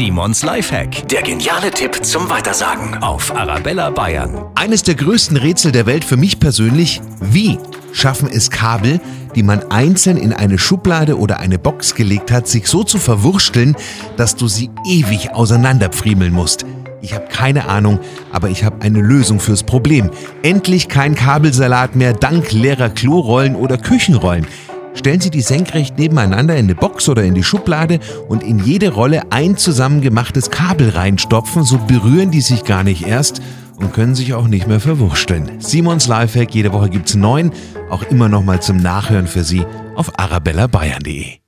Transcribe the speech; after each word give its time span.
Simons 0.00 0.42
Lifehack. 0.42 1.06
Der 1.08 1.20
geniale 1.20 1.70
Tipp 1.70 2.02
zum 2.02 2.30
Weitersagen 2.30 3.02
auf 3.02 3.36
Arabella 3.36 3.90
Bayern. 3.90 4.46
Eines 4.54 4.82
der 4.82 4.94
größten 4.94 5.36
Rätsel 5.36 5.72
der 5.72 5.84
Welt 5.84 6.06
für 6.06 6.16
mich 6.16 6.40
persönlich, 6.40 7.02
wie 7.20 7.58
schaffen 7.92 8.26
es 8.32 8.50
Kabel, 8.50 8.98
die 9.34 9.42
man 9.42 9.70
einzeln 9.70 10.16
in 10.16 10.32
eine 10.32 10.58
Schublade 10.58 11.18
oder 11.18 11.38
eine 11.38 11.58
Box 11.58 11.94
gelegt 11.94 12.30
hat, 12.32 12.48
sich 12.48 12.66
so 12.66 12.82
zu 12.82 12.96
verwursteln, 12.96 13.76
dass 14.16 14.36
du 14.36 14.48
sie 14.48 14.70
ewig 14.86 15.34
auseinanderpfriemeln 15.34 16.32
musst. 16.32 16.64
Ich 17.02 17.12
habe 17.12 17.26
keine 17.26 17.68
Ahnung, 17.68 18.00
aber 18.32 18.48
ich 18.48 18.64
habe 18.64 18.80
eine 18.80 19.02
Lösung 19.02 19.38
fürs 19.38 19.64
Problem. 19.64 20.08
Endlich 20.42 20.88
kein 20.88 21.14
Kabelsalat 21.14 21.94
mehr 21.94 22.14
dank 22.14 22.52
leerer 22.52 22.88
Klorollen 22.88 23.54
oder 23.54 23.76
Küchenrollen. 23.76 24.46
Stellen 24.94 25.20
Sie 25.20 25.30
die 25.30 25.40
senkrecht 25.40 25.98
nebeneinander 25.98 26.56
in 26.56 26.66
eine 26.66 26.74
Box 26.74 27.08
oder 27.08 27.22
in 27.22 27.34
die 27.34 27.42
Schublade 27.42 28.00
und 28.28 28.42
in 28.42 28.58
jede 28.58 28.92
Rolle 28.92 29.22
ein 29.30 29.56
zusammengemachtes 29.56 30.50
Kabel 30.50 30.90
reinstopfen, 30.90 31.64
so 31.64 31.78
berühren 31.78 32.30
die 32.30 32.40
sich 32.40 32.64
gar 32.64 32.84
nicht 32.84 33.06
erst 33.06 33.40
und 33.76 33.92
können 33.92 34.14
sich 34.14 34.34
auch 34.34 34.46
nicht 34.46 34.66
mehr 34.66 34.80
verwursteln. 34.80 35.50
Simons 35.58 36.06
Lifehack, 36.06 36.54
jede 36.54 36.72
Woche 36.72 36.90
gibt's 36.90 37.14
neun, 37.14 37.52
auch 37.88 38.02
immer 38.04 38.28
noch 38.28 38.44
mal 38.44 38.60
zum 38.60 38.76
Nachhören 38.76 39.26
für 39.26 39.44
Sie 39.44 39.64
auf 39.96 40.18
arabellabayern.de. 40.18 41.39